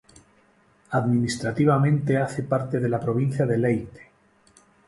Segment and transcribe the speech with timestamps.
[0.89, 4.01] Administrativamente hace parte de la Provincia de Leyte.